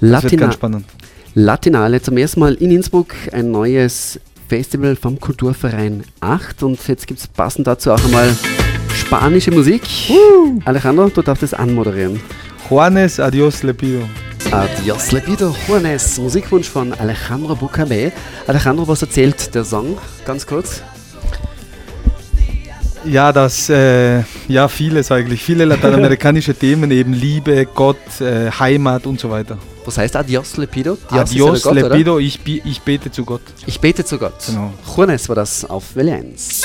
Das 0.00 0.10
Latina 0.10 0.30
wird 0.30 0.40
ganz 0.40 0.54
spannend. 0.54 0.86
Latinale, 1.34 2.00
zum 2.00 2.16
ersten 2.16 2.40
Mal 2.40 2.54
in 2.54 2.70
Innsbruck 2.70 3.14
ein 3.32 3.50
neues 3.50 4.18
Festival 4.48 4.96
vom 4.96 5.20
Kulturverein 5.20 6.04
8 6.20 6.62
und 6.62 6.88
jetzt 6.88 7.06
gibt 7.06 7.20
es 7.20 7.26
passend 7.26 7.66
dazu 7.66 7.92
auch 7.92 8.02
einmal 8.02 8.34
spanische 8.94 9.50
Musik. 9.50 9.82
Uh. 10.08 10.58
Alejandro, 10.64 11.08
du 11.10 11.20
darfst 11.20 11.42
es 11.42 11.52
anmoderieren. 11.52 12.20
Juanes, 12.68 13.18
adios 13.18 13.62
le 13.62 13.72
pido. 13.72 14.00
Adios 14.52 15.12
le 15.12 15.22
pido, 15.22 15.54
Juanes. 15.66 16.18
Musikwunsch 16.18 16.68
von 16.68 16.92
Alejandro 16.92 17.56
Bucame. 17.56 18.12
Alejandro, 18.46 18.86
was 18.86 19.00
erzählt 19.00 19.54
der 19.54 19.64
Song? 19.64 19.96
Ganz 20.26 20.46
kurz. 20.46 20.82
Ja, 23.06 23.32
das, 23.32 23.70
äh, 23.70 24.22
ja, 24.48 24.68
vieles 24.68 25.10
eigentlich. 25.10 25.42
Viele 25.42 25.64
lateinamerikanische 25.64 26.54
Themen, 26.58 26.90
eben 26.90 27.14
Liebe, 27.14 27.64
Gott, 27.64 28.20
äh, 28.20 28.50
Heimat 28.50 29.06
und 29.06 29.18
so 29.18 29.30
weiter. 29.30 29.56
Was 29.86 29.96
heißt 29.96 30.16
Adios 30.16 30.58
le 30.58 30.66
pido? 30.66 30.98
Dios 31.10 31.20
adios 31.20 31.62
Gott, 31.62 31.74
le 31.74 31.88
pido, 31.88 32.18
ich, 32.18 32.38
ich, 32.44 32.82
bete 32.82 33.10
zu 33.10 33.24
Gott. 33.24 33.40
Ich 33.64 33.80
bete 33.80 34.04
zu 34.04 34.18
Gott. 34.18 34.44
Genau. 34.46 34.74
Juanes 34.94 35.26
war 35.30 35.36
das 35.36 35.64
auf 35.64 35.96
Welle 35.96 36.12
1. 36.12 36.60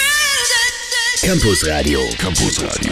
Campus 1.21 1.65
Radio. 1.65 2.01
Campus 2.19 2.61
Radio. 2.61 2.91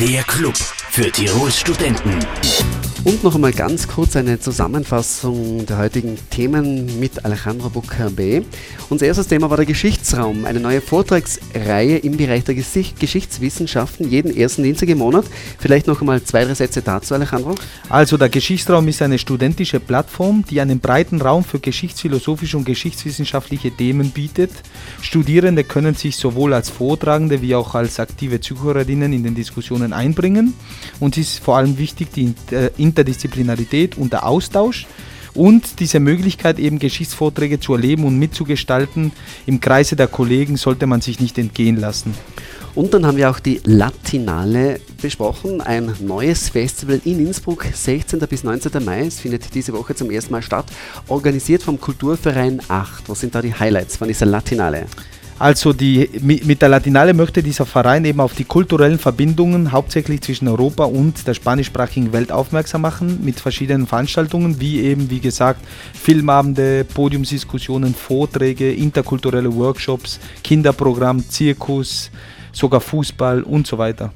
Der 0.00 0.22
Club 0.22 0.54
für 0.92 1.10
Tirols 1.10 1.58
Studenten. 1.58 2.81
Und 3.04 3.24
noch 3.24 3.34
einmal 3.34 3.52
ganz 3.52 3.88
kurz 3.88 4.14
eine 4.14 4.38
Zusammenfassung 4.38 5.66
der 5.66 5.78
heutigen 5.78 6.16
Themen 6.30 7.00
mit 7.00 7.24
Alejandro 7.24 7.68
Buccarbe. 7.68 8.44
Unser 8.90 9.06
erstes 9.06 9.26
Thema 9.26 9.50
war 9.50 9.56
der 9.56 9.66
Geschichtsraum, 9.66 10.44
eine 10.44 10.60
neue 10.60 10.80
Vortragsreihe 10.80 11.96
im 11.96 12.16
Bereich 12.16 12.44
der 12.44 12.54
Geschichtswissenschaften, 12.54 14.08
jeden 14.08 14.36
ersten 14.36 14.62
Dienstag 14.62 14.88
im 14.88 14.98
Monat. 14.98 15.24
Vielleicht 15.58 15.88
noch 15.88 16.00
einmal 16.00 16.22
zwei, 16.22 16.44
drei 16.44 16.54
Sätze 16.54 16.80
dazu, 16.80 17.14
Alejandro. 17.14 17.56
Also 17.88 18.16
der 18.16 18.28
Geschichtsraum 18.28 18.86
ist 18.86 19.02
eine 19.02 19.18
studentische 19.18 19.80
Plattform, 19.80 20.44
die 20.48 20.60
einen 20.60 20.78
breiten 20.78 21.20
Raum 21.20 21.42
für 21.42 21.58
geschichtsphilosophische 21.58 22.56
und 22.56 22.66
geschichtswissenschaftliche 22.66 23.72
Themen 23.72 24.10
bietet. 24.10 24.52
Studierende 25.00 25.64
können 25.64 25.96
sich 25.96 26.14
sowohl 26.14 26.54
als 26.54 26.70
Vortragende 26.70 27.42
wie 27.42 27.56
auch 27.56 27.74
als 27.74 27.98
aktive 27.98 28.40
Zuhörerinnen 28.40 29.12
in 29.12 29.24
den 29.24 29.34
Diskussionen 29.34 29.92
einbringen. 29.92 30.54
Und 31.00 31.16
es 31.16 31.34
ist 31.34 31.44
vor 31.44 31.56
allem 31.56 31.78
wichtig, 31.78 32.12
die 32.12 32.34
äh, 32.52 32.70
Interdisziplinarität 32.92 33.96
und 33.96 34.12
der 34.12 34.26
Austausch 34.26 34.86
und 35.34 35.80
diese 35.80 35.98
Möglichkeit, 35.98 36.58
eben 36.58 36.78
Geschichtsvorträge 36.78 37.58
zu 37.58 37.72
erleben 37.72 38.04
und 38.04 38.18
mitzugestalten 38.18 39.12
im 39.46 39.60
Kreise 39.60 39.96
der 39.96 40.08
Kollegen, 40.08 40.56
sollte 40.56 40.86
man 40.86 41.00
sich 41.00 41.20
nicht 41.20 41.38
entgehen 41.38 41.76
lassen. 41.76 42.14
Und 42.74 42.94
dann 42.94 43.06
haben 43.06 43.16
wir 43.16 43.30
auch 43.30 43.40
die 43.40 43.60
Latinale 43.64 44.80
besprochen, 45.00 45.60
ein 45.60 45.92
neues 46.00 46.48
Festival 46.50 47.00
in 47.04 47.18
Innsbruck, 47.26 47.66
16. 47.72 48.18
bis 48.20 48.44
19. 48.44 48.82
Mai. 48.82 49.06
Es 49.06 49.20
findet 49.20 49.54
diese 49.54 49.72
Woche 49.74 49.94
zum 49.94 50.10
ersten 50.10 50.32
Mal 50.32 50.42
statt, 50.42 50.66
organisiert 51.08 51.62
vom 51.62 51.78
Kulturverein 51.78 52.60
8. 52.68 53.08
Was 53.08 53.20
sind 53.20 53.34
da 53.34 53.42
die 53.42 53.54
Highlights 53.54 53.98
von 53.98 54.08
dieser 54.08 54.26
Latinale? 54.26 54.86
Also 55.42 55.72
die, 55.72 56.08
mit 56.20 56.62
der 56.62 56.68
Latinale 56.68 57.14
möchte 57.14 57.42
dieser 57.42 57.66
Verein 57.66 58.04
eben 58.04 58.20
auf 58.20 58.32
die 58.32 58.44
kulturellen 58.44 59.00
Verbindungen 59.00 59.72
hauptsächlich 59.72 60.20
zwischen 60.20 60.46
Europa 60.46 60.84
und 60.84 61.26
der 61.26 61.34
spanischsprachigen 61.34 62.12
Welt 62.12 62.30
aufmerksam 62.30 62.82
machen 62.82 63.18
mit 63.24 63.40
verschiedenen 63.40 63.88
Veranstaltungen, 63.88 64.60
wie 64.60 64.82
eben, 64.82 65.10
wie 65.10 65.18
gesagt, 65.18 65.60
Filmabende, 65.94 66.84
Podiumsdiskussionen, 66.84 67.92
Vorträge, 67.92 68.72
interkulturelle 68.72 69.52
Workshops, 69.52 70.20
Kinderprogramm, 70.44 71.28
Zirkus, 71.28 72.12
sogar 72.52 72.80
Fußball 72.80 73.42
und 73.42 73.66
so 73.66 73.76
weiter. 73.78 74.12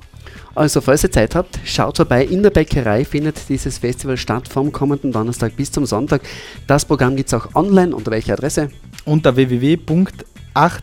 Also, 0.54 0.80
falls 0.80 1.02
ihr 1.02 1.10
Zeit 1.10 1.34
habt, 1.34 1.58
schaut 1.64 1.96
vorbei. 1.96 2.24
In 2.24 2.44
der 2.44 2.50
Bäckerei 2.50 3.04
findet 3.04 3.48
dieses 3.48 3.78
Festival 3.78 4.16
statt 4.16 4.46
vom 4.46 4.70
kommenden 4.70 5.10
Donnerstag 5.10 5.56
bis 5.56 5.72
zum 5.72 5.86
Sonntag. 5.86 6.22
Das 6.68 6.84
Programm 6.84 7.16
gibt 7.16 7.30
es 7.30 7.34
auch 7.34 7.52
online. 7.56 7.96
Unter 7.96 8.12
welcher 8.12 8.34
Adresse? 8.34 8.70
Unter 9.04 9.34
www.8 9.34 10.82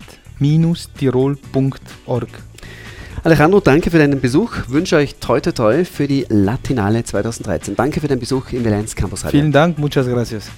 tirol.org. 0.98 2.30
Alejandro, 3.24 3.62
danke 3.62 3.90
für 3.90 4.00
deinen 4.00 4.20
Besuch. 4.20 4.52
Wünsche 4.68 4.98
euch 4.98 5.16
toi 5.16 5.40
toi 5.40 5.54
toi 5.54 5.86
für 5.86 6.08
die 6.08 6.26
Latinale 6.28 7.04
2013. 7.04 7.76
Danke 7.76 8.02
für 8.02 8.08
deinen 8.08 8.20
Besuch 8.20 8.52
im 8.52 8.64
L1 8.64 8.96
Campus 8.96 9.24
Radio. 9.24 9.40
Vielen 9.40 9.52
Dank, 9.52 9.78
muchas 9.78 10.08
gracias. 10.08 10.50